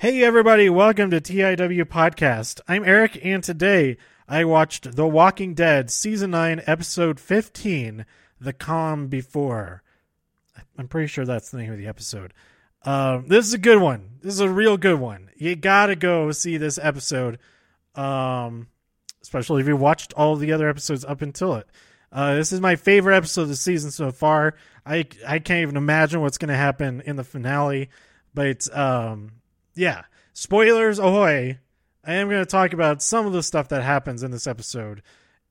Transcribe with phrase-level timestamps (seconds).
[0.00, 2.60] Hey, everybody, welcome to TIW Podcast.
[2.68, 3.96] I'm Eric, and today
[4.28, 8.06] I watched The Walking Dead Season 9, Episode 15,
[8.40, 9.82] The Calm Before.
[10.78, 12.32] I'm pretty sure that's the name of the episode.
[12.84, 14.10] Um, this is a good one.
[14.22, 15.30] This is a real good one.
[15.36, 17.40] You gotta go see this episode,
[17.96, 18.68] um,
[19.20, 21.66] especially if you watched all the other episodes up until it.
[22.12, 24.54] Uh, this is my favorite episode of the season so far.
[24.86, 27.90] I I can't even imagine what's gonna happen in the finale,
[28.32, 29.32] but um,
[29.78, 30.02] yeah.
[30.32, 31.58] Spoilers ahoy!
[32.04, 35.02] I am going to talk about some of the stuff that happens in this episode,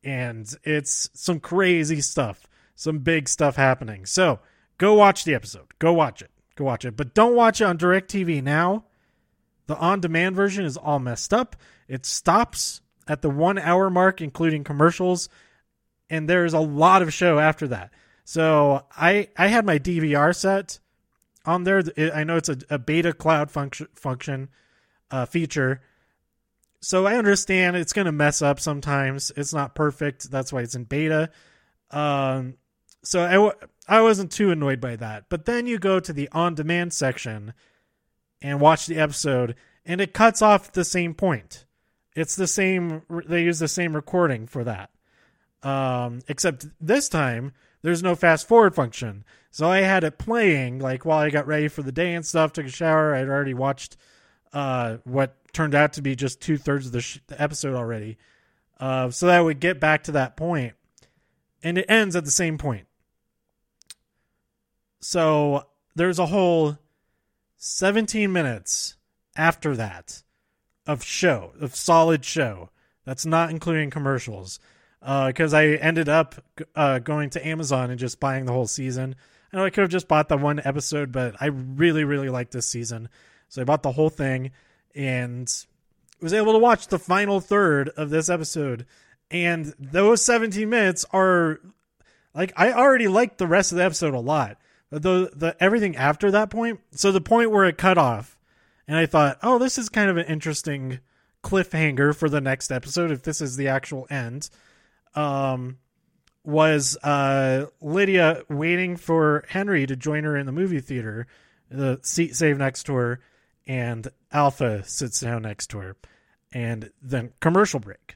[0.03, 4.05] and it's some crazy stuff, some big stuff happening.
[4.05, 4.39] So
[4.77, 5.67] go watch the episode.
[5.79, 6.31] Go watch it.
[6.55, 6.97] Go watch it.
[6.97, 8.85] But don't watch it on DirecTV now.
[9.67, 11.55] The on demand version is all messed up.
[11.87, 15.29] It stops at the one hour mark, including commercials,
[16.09, 17.91] and there's a lot of show after that.
[18.23, 20.79] So I I had my DVR set
[21.47, 21.81] on there.
[22.13, 24.49] I know it's a, a beta cloud function function
[25.09, 25.81] uh, feature,
[26.81, 29.31] so I understand it's going to mess up sometimes.
[29.35, 30.29] It's not perfect.
[30.29, 31.31] That's why it's in beta.
[31.91, 32.55] Um,
[33.03, 33.53] so I w-
[33.87, 35.25] I wasn't too annoyed by that.
[35.29, 37.53] But then you go to the on demand section
[38.41, 41.65] and watch the episode, and it cuts off the same point.
[42.15, 43.03] It's the same.
[43.09, 44.89] They use the same recording for that.
[45.67, 47.51] Um, except this time
[47.81, 49.25] there's no fast forward function.
[49.51, 52.53] So I had it playing like while I got ready for the day and stuff.
[52.53, 53.13] Took a shower.
[53.13, 53.97] I'd already watched
[54.53, 58.17] uh, what turned out to be just two thirds of the, sh- the, episode already.
[58.79, 60.73] Uh, so that I would get back to that point.
[61.61, 62.87] and it ends at the same point.
[65.01, 66.77] So there's a whole
[67.57, 68.95] 17 minutes
[69.35, 70.23] after that
[70.85, 72.69] of show of solid show.
[73.03, 74.59] That's not including commercials
[74.99, 76.35] because uh, I ended up
[76.75, 79.15] uh, going to Amazon and just buying the whole season.
[79.51, 82.51] I know I could have just bought the one episode, but I really, really liked
[82.51, 83.09] this season.
[83.49, 84.51] So I bought the whole thing
[84.95, 85.51] and
[86.21, 88.85] was able to watch the final third of this episode.
[89.31, 91.59] And those 17 minutes are
[92.33, 94.57] like I already liked the rest of the episode a lot.
[94.89, 98.37] But the the everything after that point, so the point where it cut off,
[98.87, 100.99] and I thought, oh, this is kind of an interesting
[101.43, 104.49] cliffhanger for the next episode if this is the actual end
[105.15, 105.77] um,
[106.43, 111.27] was uh, Lydia waiting for Henry to join her in the movie theater,
[111.69, 113.19] the seat save next to her,
[113.67, 115.97] and Alpha sits down next to her,
[116.53, 118.15] and then commercial break,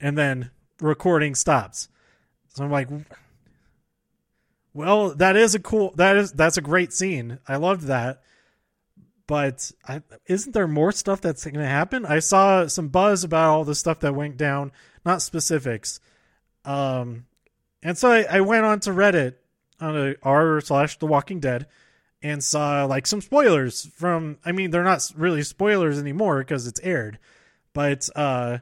[0.00, 0.50] and then
[0.80, 1.88] recording stops.
[2.48, 2.88] So I'm like,
[4.72, 7.38] well, that is a cool that is that's a great scene.
[7.48, 8.22] I loved that.
[9.26, 12.04] But I, isn't there more stuff that's going to happen?
[12.04, 14.70] I saw some buzz about all the stuff that went down
[15.04, 16.00] not specifics.
[16.64, 17.26] Um,
[17.82, 19.34] and so I, I went on to Reddit
[19.80, 21.66] on r slash The Walking Dead
[22.22, 24.38] and saw like some spoilers from.
[24.44, 27.18] I mean, they're not really spoilers anymore because it's aired,
[27.74, 28.58] but uh,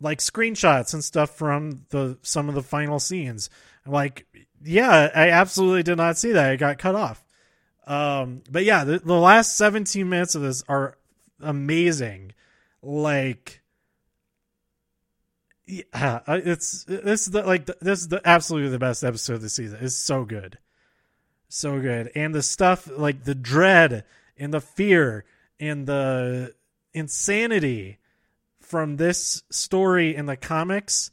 [0.00, 3.50] like screenshots and stuff from the some of the final scenes.
[3.86, 4.26] Like,
[4.64, 6.50] yeah, I absolutely did not see that.
[6.50, 7.22] I got cut off.
[7.88, 10.98] Um, but yeah, the, the last 17 minutes of this are
[11.40, 12.32] amazing.
[12.82, 13.62] Like
[15.68, 19.48] yeah, it's this is the like this is the absolutely the best episode of the
[19.48, 19.78] season.
[19.80, 20.58] It's so good,
[21.48, 24.04] so good, and the stuff like the dread
[24.36, 25.24] and the fear
[25.60, 26.54] and the
[26.94, 27.98] insanity
[28.60, 31.10] from this story in the comics,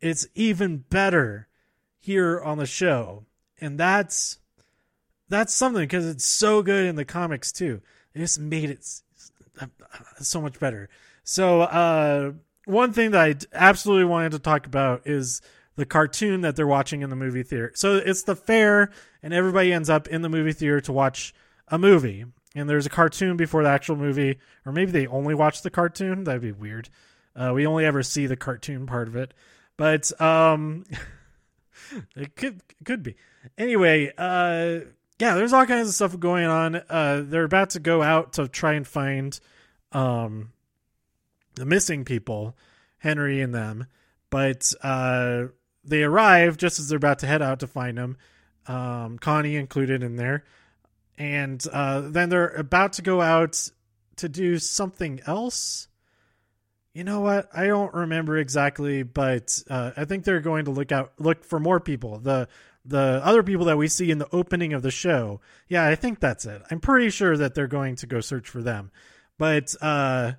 [0.00, 1.48] it's even better
[1.98, 3.24] here on the show,
[3.60, 4.38] and that's
[5.28, 7.80] that's something because it's so good in the comics too.
[8.12, 8.86] They just made it
[10.20, 10.88] so much better.
[11.22, 11.62] So.
[11.62, 12.32] uh
[12.66, 15.40] one thing that I absolutely wanted to talk about is
[15.76, 17.72] the cartoon that they're watching in the movie theater.
[17.74, 18.90] So it's the fair,
[19.22, 21.34] and everybody ends up in the movie theater to watch
[21.68, 22.24] a movie.
[22.54, 26.24] And there's a cartoon before the actual movie, or maybe they only watch the cartoon.
[26.24, 26.88] That'd be weird.
[27.34, 29.34] Uh, we only ever see the cartoon part of it,
[29.76, 30.84] but um,
[32.16, 33.16] it could could be.
[33.58, 34.80] Anyway, uh,
[35.24, 36.76] yeah, there's all kinds of stuff going on.
[36.76, 39.40] Uh, they're about to go out to try and find
[39.92, 40.52] um
[41.54, 42.54] the missing people,
[42.98, 43.86] Henry and them,
[44.28, 45.44] but uh,
[45.82, 48.18] they arrive just as they're about to head out to find them.
[48.66, 50.44] Um, Connie included in there,
[51.16, 53.70] and uh, then they're about to go out
[54.16, 55.88] to do something else.
[56.92, 57.48] You know what?
[57.56, 61.58] I don't remember exactly, but uh, I think they're going to look out look for
[61.58, 62.18] more people.
[62.18, 62.46] The
[62.84, 65.40] the other people that we see in the opening of the show.
[65.68, 66.62] Yeah, I think that's it.
[66.70, 68.90] I'm pretty sure that they're going to go search for them.
[69.38, 70.32] But uh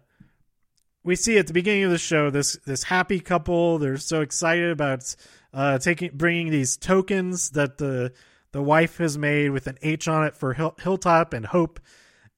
[1.06, 3.77] we see at the beginning of the show this this happy couple.
[3.77, 5.15] They're so excited about
[5.53, 8.12] uh, taking bringing these tokens that the
[8.51, 11.80] the wife has made with an H on it for Hill, Hilltop and Hope.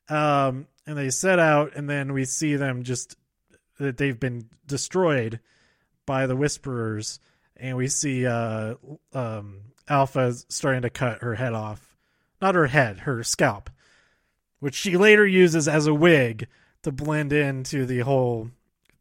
[0.10, 3.16] Um, and they set out, and then we see them just
[3.80, 5.40] that they've been destroyed
[6.06, 7.20] by the Whisperers,
[7.60, 8.76] and we see uh,
[9.14, 11.96] um, Alpha starting to cut her head off,
[12.42, 13.70] not her head, her scalp,
[14.60, 16.48] which she later uses as a wig
[16.84, 18.50] to blend into the whole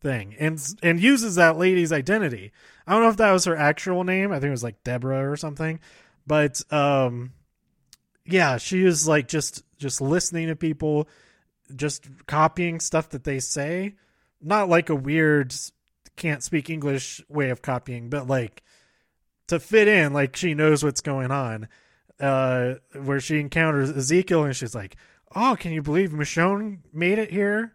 [0.01, 2.53] thing, and and uses that lady's identity.
[2.87, 4.33] I don't know if that was her actual name.
[4.33, 5.81] I think it was like Deborah or something,
[6.27, 7.33] but um,
[8.25, 11.09] yeah, she is like just just listening to people,
[11.75, 13.95] just copying stuff that they say,
[14.41, 15.55] not like a weird
[16.17, 18.63] can't speak English way of copying, but like
[19.49, 21.69] to fit in, like she knows what's going on.
[22.19, 24.97] Uh, where she encounters Ezekiel and she's like,
[25.35, 27.75] "Oh, can you believe Michonne made it here?"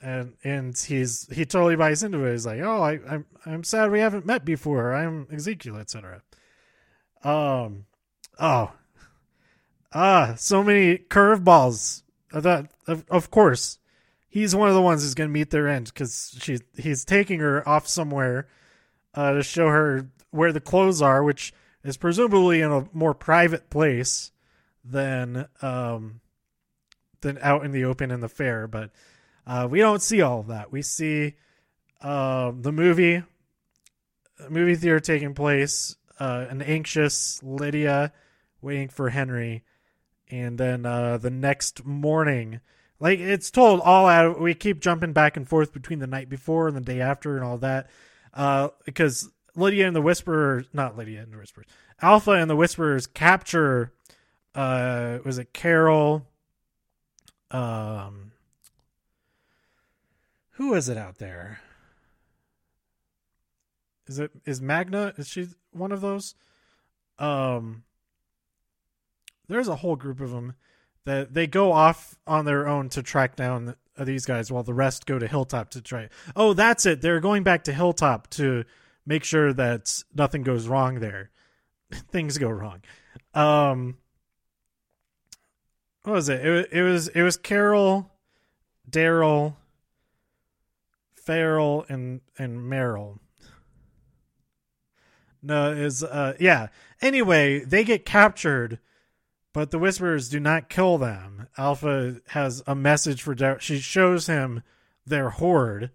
[0.00, 2.32] And and he's he totally buys into it.
[2.32, 4.94] He's like, "Oh, I, I'm I'm sad we haven't met before.
[4.94, 6.22] I'm Ezekiel, etc."
[7.24, 7.86] Um,
[8.38, 8.72] oh,
[9.92, 12.02] ah, so many curveballs.
[12.32, 13.78] That of, of course,
[14.32, 17.40] he's one of the ones who's going to meet their end because she he's taking
[17.40, 18.48] her off somewhere
[19.14, 21.52] uh, to show her where the clothes are, which
[21.84, 24.32] is presumably in a more private place
[24.84, 26.20] than um
[27.20, 28.66] than out in the open in the fair.
[28.66, 28.90] But
[29.46, 30.72] uh, we don't see all of that.
[30.72, 31.34] We see
[32.00, 33.22] uh, the movie
[34.48, 38.12] movie theater taking place, uh, an anxious Lydia
[38.62, 39.62] waiting for Henry,
[40.30, 42.60] and then uh, the next morning
[43.02, 44.40] like it's told all out.
[44.40, 47.44] We keep jumping back and forth between the night before and the day after and
[47.44, 47.90] all that,
[48.32, 51.66] uh, because Lydia and the Whisperers, not Lydia and the Whisperers,
[52.00, 53.92] Alpha and the Whisperers capture.
[54.54, 56.28] Uh, was it Carol?
[57.50, 58.30] Um,
[60.52, 61.60] who is it out there?
[64.06, 65.12] Is it is Magna?
[65.16, 66.36] Is she one of those?
[67.18, 67.82] Um,
[69.48, 70.54] there's a whole group of them
[71.04, 75.06] that they go off on their own to track down these guys while the rest
[75.06, 76.08] go to Hilltop to try.
[76.34, 77.00] Oh, that's it.
[77.00, 78.64] They're going back to Hilltop to
[79.06, 81.30] make sure that nothing goes wrong there.
[82.10, 82.82] Things go wrong.
[83.34, 83.96] Um,
[86.04, 86.44] what was it?
[86.44, 88.10] It, it was it was Carol,
[88.90, 89.56] Daryl,
[91.14, 93.18] Farrell, and and Meryl.
[95.42, 96.68] No, is uh yeah.
[97.00, 98.78] Anyway, they get captured
[99.52, 101.46] but the Whisperers do not kill them.
[101.58, 104.62] Alpha has a message for Dar- she shows him
[105.06, 105.90] their horde.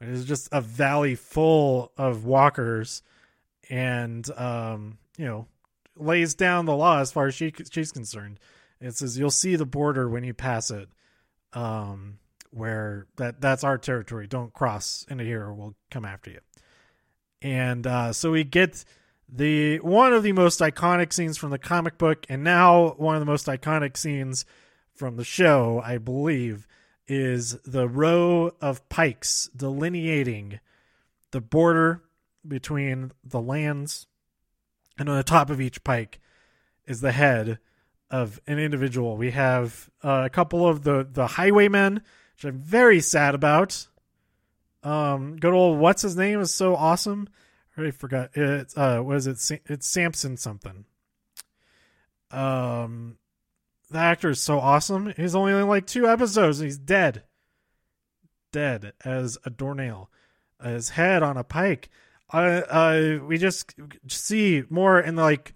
[0.00, 3.02] It is just a valley full of walkers,
[3.68, 5.46] and um, you know,
[5.96, 8.38] lays down the law as far as she she's concerned.
[8.80, 10.88] It says you'll see the border when you pass it,
[11.52, 12.18] um,
[12.50, 14.26] where that that's our territory.
[14.26, 16.40] Don't cross into here, or we'll come after you.
[17.42, 18.84] And uh, so we get
[19.28, 23.20] the one of the most iconic scenes from the comic book and now one of
[23.20, 24.44] the most iconic scenes
[24.94, 26.66] from the show i believe
[27.06, 30.60] is the row of pikes delineating
[31.30, 32.02] the border
[32.46, 34.06] between the lands
[34.98, 36.20] and on the top of each pike
[36.86, 37.58] is the head
[38.10, 39.16] of an individual.
[39.16, 42.02] We have uh, a couple of the the highwaymen
[42.34, 43.88] which i'm very sad about.
[44.82, 47.28] Um good old what's his name is so awesome
[47.78, 48.30] I forgot.
[48.34, 49.60] It's uh, what is it?
[49.66, 50.84] It's Samson something.
[52.30, 53.18] Um,
[53.90, 55.12] the actor is so awesome.
[55.16, 56.58] He's only in like two episodes.
[56.58, 57.24] he's dead.
[58.52, 60.10] Dead as a doornail.
[60.62, 61.88] His head on a pike.
[62.32, 63.74] Uh, uh, we just
[64.08, 65.54] see more in like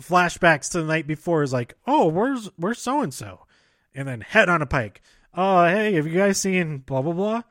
[0.00, 1.42] flashbacks to the night before.
[1.42, 3.46] Is like, oh, where's where's so and so,
[3.94, 5.02] and then head on a pike.
[5.34, 7.42] Oh, hey, have you guys seen blah blah blah?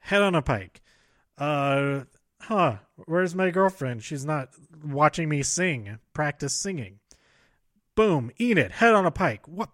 [0.00, 0.82] Head on a pike.
[1.38, 2.02] Uh,
[2.42, 4.02] huh, where's my girlfriend?
[4.02, 4.50] She's not
[4.84, 6.98] watching me sing, practice singing.
[7.94, 9.46] Boom, Enid, head on a pike.
[9.46, 9.70] What?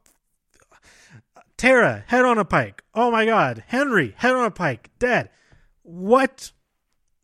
[1.56, 2.82] Tara, head on a pike.
[2.94, 3.64] Oh my god.
[3.66, 4.90] Henry, head on a pike.
[4.98, 5.30] Dead.
[5.82, 6.52] What?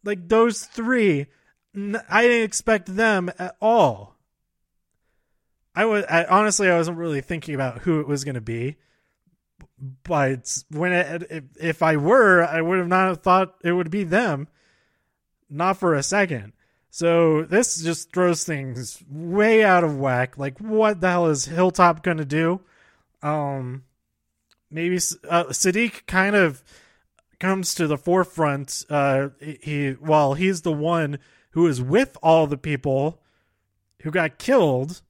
[0.02, 1.26] Like those three,
[2.08, 4.16] I didn't expect them at all.
[5.74, 8.76] I was I, honestly, I wasn't really thinking about who it was going to be.
[10.04, 14.04] But when it, if, if I were, I would have not thought it would be
[14.04, 14.48] them
[15.48, 16.52] not for a second.
[16.90, 20.38] So this just throws things way out of whack.
[20.38, 22.60] Like, what the hell is Hilltop going to do?
[23.20, 23.82] Um,
[24.70, 24.96] maybe
[25.28, 26.62] uh, Siddiq kind of
[27.40, 28.84] comes to the forefront.
[28.88, 31.18] Uh, he well, he's the one
[31.50, 33.20] who is with all the people
[34.02, 35.02] who got killed,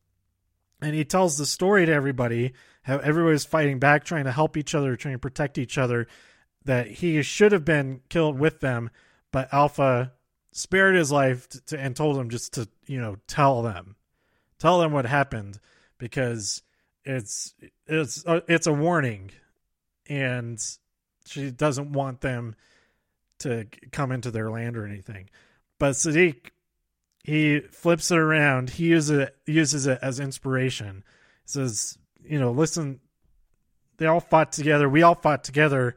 [0.81, 2.55] and he tells the story to everybody.
[2.83, 6.07] How everybody's fighting back, trying to help each other, trying to protect each other.
[6.65, 8.89] That he should have been killed with them,
[9.31, 10.13] but Alpha
[10.55, 13.97] spared his life to, and told him just to you know tell them
[14.59, 15.61] tell them what happened
[15.99, 16.63] because
[17.05, 17.55] it's
[17.87, 19.31] it's uh, it's a warning,
[20.09, 20.59] and
[21.27, 22.55] she doesn't want them
[23.41, 25.29] to come into their land or anything.
[25.79, 26.51] But Siddiq,
[27.25, 28.71] he flips it around.
[28.71, 31.05] He uses it uses it as inspiration.
[31.45, 33.01] He says, you know, listen,
[33.99, 34.89] they all fought together.
[34.89, 35.97] We all fought together,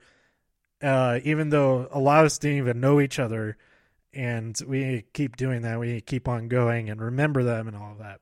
[0.82, 3.58] uh, even though a lot of us didn't even know each other.
[4.14, 5.80] And we keep doing that.
[5.80, 8.20] We keep on going and remember them and all of that.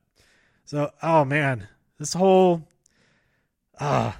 [0.64, 2.68] So, oh man, this whole
[3.80, 4.18] ah,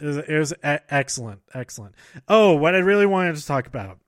[0.00, 1.94] it was, it was excellent, excellent.
[2.28, 3.98] Oh, what I really wanted to talk about,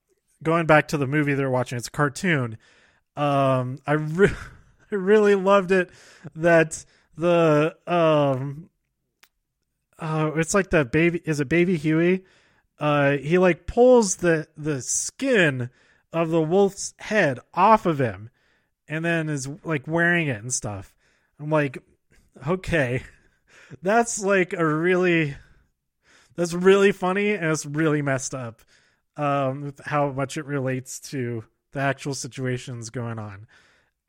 [0.43, 2.57] going back to the movie they're watching, it's a cartoon.
[3.15, 4.29] Um, I, re-
[4.91, 5.89] I really loved it
[6.35, 6.85] that
[7.17, 8.69] the um,
[9.97, 12.23] uh, it's like the baby is it baby Huey?
[12.79, 15.69] Uh, he like pulls the the skin
[16.13, 18.29] of the wolf's head off of him,
[18.87, 20.95] and then is like wearing it and stuff.
[21.39, 21.79] I'm like,
[22.47, 23.03] okay,
[23.81, 25.35] that's like a really
[26.35, 28.61] that's really funny and it's really messed up
[29.17, 33.47] um how much it relates to the actual situations going on.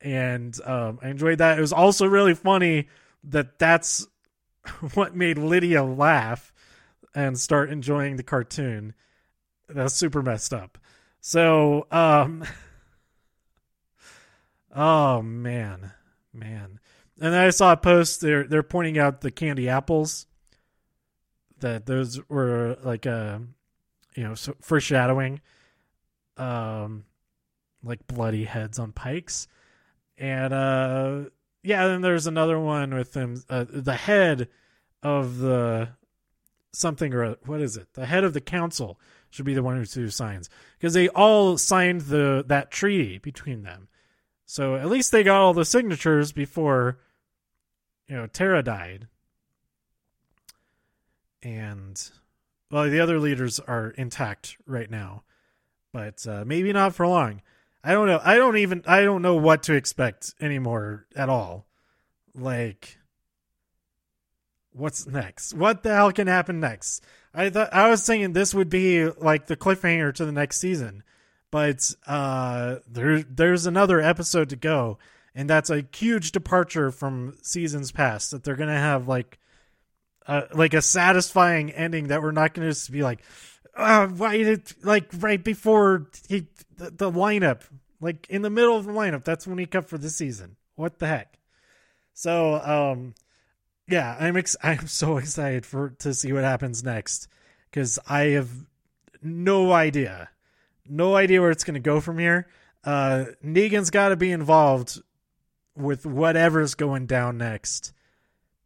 [0.00, 1.58] And um i enjoyed that.
[1.58, 2.88] It was also really funny
[3.25, 4.06] that that's
[4.94, 6.52] what made lydia laugh
[7.18, 8.94] and start enjoying the cartoon.
[9.68, 10.78] That's super messed up.
[11.20, 12.44] So um
[14.75, 15.90] oh man
[16.32, 16.78] man.
[17.20, 20.26] And then i saw a post they're they're pointing out the candy apples
[21.58, 23.42] that those were like a
[24.14, 25.40] you know so foreshadowing
[26.37, 27.04] um
[27.82, 29.48] like bloody heads on pikes.
[30.16, 31.22] And uh
[31.64, 34.48] yeah then there's another one with them uh, the head
[35.02, 35.88] of the
[36.72, 40.10] something or what is it the head of the council should be the one who
[40.10, 43.88] signs because they all signed the that treaty between them
[44.44, 46.98] so at least they got all the signatures before
[48.06, 49.08] you know Tara died
[51.42, 52.10] and
[52.70, 55.22] well, the other leaders are intact right now,
[55.92, 57.42] but uh, maybe not for long.
[57.82, 58.20] I don't know.
[58.22, 58.82] I don't even.
[58.87, 61.66] I don't know what to expect anymore at all.
[62.34, 62.98] Like,
[64.78, 65.54] what's next?
[65.54, 67.04] What the hell can happen next?
[67.35, 71.02] I thought I was saying this would be like the cliffhanger to the next season,
[71.50, 74.99] but uh, there there's another episode to go,
[75.35, 78.30] and that's a huge departure from seasons past.
[78.30, 79.38] That they're gonna have like
[80.52, 83.20] like a satisfying ending that we're not to just be like,
[83.75, 87.62] uh, why did like right before he the, the, lineup,
[88.00, 90.56] like in the middle of the lineup, that's when he cut for the season.
[90.76, 91.38] What the heck?
[92.12, 93.14] So, um,
[93.88, 97.28] yeah, I'm ex- I'm so excited for to see what happens next
[97.71, 98.50] because I have
[99.23, 100.30] no idea,
[100.88, 102.49] no idea where it's going to go from here.
[102.85, 105.00] Uh, Negan's got to be involved
[105.76, 107.92] with whatever's going down next.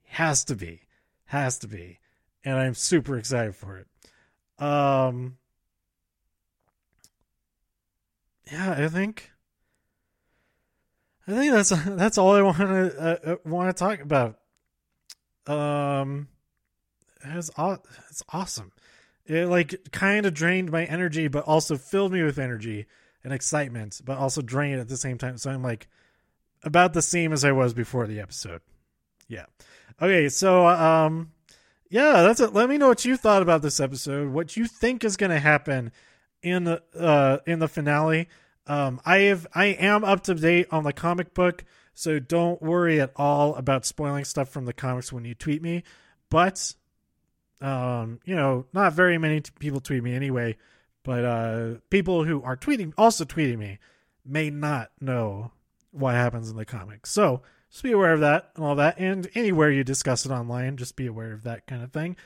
[0.05, 0.83] Has to be.
[1.27, 1.99] Has to be.
[2.45, 3.87] And I'm super excited for it.
[4.63, 5.39] Um
[8.51, 9.31] Yeah, I think
[11.27, 14.39] I think that's that's all I want to uh, uh want to talk about.
[15.47, 16.29] Um
[17.25, 17.51] it's
[18.11, 18.73] it's awesome.
[19.27, 22.87] It like kind of drained my energy but also filled me with energy
[23.25, 25.39] and excitement, but also drained at the same time.
[25.39, 25.89] So I'm like
[26.65, 28.61] about the same as I was before the episode.
[29.29, 29.47] Yeah.
[30.01, 31.33] Okay, so um
[31.91, 32.55] yeah, that's it.
[32.55, 34.33] Let me know what you thought about this episode.
[34.33, 35.93] What you think is going to happen
[36.43, 38.29] in the uh in the finale.
[38.67, 43.01] Um I have I am up to date on the comic book, so don't worry
[43.01, 45.83] at all about spoiling stuff from the comics when you tweet me.
[46.31, 46.75] But
[47.61, 50.57] um, you know, not very many t- people tweet me anyway,
[51.05, 53.79] but uh people who are tweeting also tweeting me
[54.25, 55.53] may not know
[55.91, 57.11] what happens in the comics.
[57.11, 58.99] So, just be aware of that and all that.
[58.99, 62.17] And anywhere you discuss it online, just be aware of that kind of thing.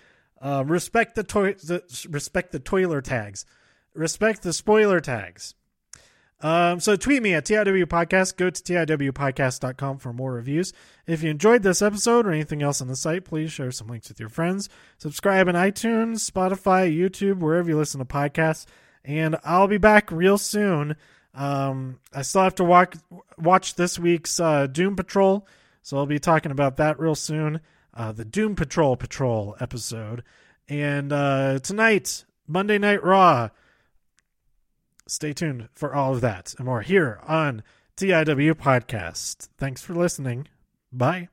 [0.40, 3.44] Uh, respect the, to- the respect the toiler tags.
[3.94, 5.54] Respect the spoiler tags.
[6.40, 8.36] Um, so tweet me at TIW Podcast.
[8.36, 10.72] Go to TIWpodcast.com for more reviews.
[11.06, 14.08] If you enjoyed this episode or anything else on the site, please share some links
[14.08, 14.68] with your friends.
[14.98, 18.66] Subscribe on iTunes, Spotify, YouTube, wherever you listen to podcasts.
[19.04, 20.96] And I'll be back real soon
[21.36, 22.96] um, I still have to watch
[23.38, 25.46] watch this week's uh, Doom Patrol,
[25.82, 27.60] so I'll be talking about that real soon.
[27.92, 30.24] Uh, the Doom Patrol Patrol episode,
[30.66, 33.50] and uh, tonight Monday Night Raw.
[35.08, 37.62] Stay tuned for all of that and more here on
[37.96, 39.48] TIW Podcast.
[39.56, 40.48] Thanks for listening.
[40.92, 41.28] Bye.